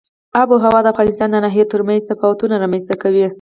آب 0.41 0.49
وهوا 0.51 0.79
د 0.83 0.87
افغانستان 0.93 1.29
د 1.31 1.35
ناحیو 1.45 1.69
ترمنځ 1.71 2.01
تفاوتونه 2.11 2.53
رامنځ 2.63 2.83
ته 2.89 2.95
کوي. 3.01 3.25